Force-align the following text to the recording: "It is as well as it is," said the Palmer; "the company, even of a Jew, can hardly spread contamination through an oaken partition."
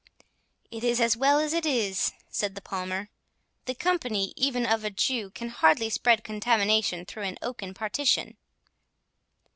"It 0.71 0.83
is 0.83 0.99
as 0.99 1.15
well 1.15 1.37
as 1.39 1.53
it 1.53 1.63
is," 1.63 2.11
said 2.27 2.55
the 2.55 2.61
Palmer; 2.61 3.09
"the 3.65 3.75
company, 3.75 4.33
even 4.35 4.65
of 4.65 4.83
a 4.83 4.89
Jew, 4.89 5.29
can 5.29 5.49
hardly 5.49 5.91
spread 5.91 6.23
contamination 6.23 7.05
through 7.05 7.25
an 7.25 7.37
oaken 7.43 7.75
partition." 7.75 8.35